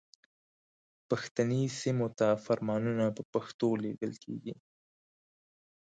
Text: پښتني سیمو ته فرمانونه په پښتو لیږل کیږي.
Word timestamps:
پښتني 1.09 1.63
سیمو 1.79 2.07
ته 2.19 2.27
فرمانونه 2.45 3.05
په 3.15 3.23
پښتو 3.33 3.67
لیږل 3.83 4.13
کیږي. 4.23 4.53